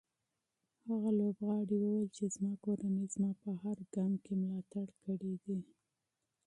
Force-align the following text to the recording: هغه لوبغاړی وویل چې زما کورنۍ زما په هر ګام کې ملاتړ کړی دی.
هغه 0.87 1.09
لوبغاړی 1.19 1.77
وویل 1.79 2.07
چې 2.15 2.23
زما 2.35 2.53
کورنۍ 2.63 3.05
زما 3.15 3.31
په 3.41 3.49
هر 3.61 3.77
ګام 3.95 4.13
کې 4.23 4.33
ملاتړ 4.41 4.85
کړی 5.05 5.33
دی. 5.43 5.59